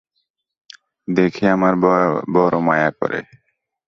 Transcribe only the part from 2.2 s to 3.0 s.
বড়ো মায়া